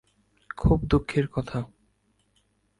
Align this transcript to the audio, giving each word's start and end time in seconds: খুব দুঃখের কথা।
খুব 0.57 0.79
দুঃখের 0.83 1.25
কথা। 1.27 1.59